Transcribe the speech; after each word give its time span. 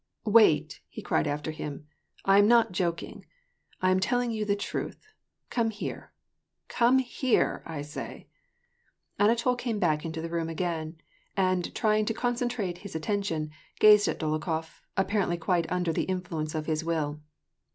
WAR 0.25 0.41
AND 0.41 0.59
PEACE. 0.67 0.79
869 0.97 1.03
"Wait," 1.05 1.05
lie 1.05 1.07
cried 1.07 1.27
after 1.31 1.51
him, 1.51 1.87
"I 2.25 2.39
am 2.39 2.47
not 2.47 2.71
joking, 2.71 3.23
I 3.83 3.91
am 3.91 3.99
telling 3.99 4.31
you 4.31 4.45
the 4.45 4.55
truth; 4.55 5.05
come 5.51 5.69
here, 5.69 6.11
come 6.67 6.97
here, 6.97 7.61
I 7.67 7.83
say!" 7.83 8.25
Anatol 9.19 9.55
came 9.59 9.77
back 9.77 10.03
into 10.03 10.19
the 10.19 10.31
room 10.31 10.49
again, 10.49 10.95
and 11.37 11.71
trying 11.75 12.05
to 12.05 12.15
concen 12.15 12.49
trate 12.49 12.79
his 12.79 12.95
attention, 12.95 13.51
gazed 13.79 14.07
at 14.07 14.17
Dolokhof, 14.17 14.81
apparently 14.97 15.37
quite 15.37 15.71
under 15.71 15.93
the 15.93 16.05
influence 16.05 16.55
of 16.55 16.65
his 16.65 16.83
will. 16.83 17.21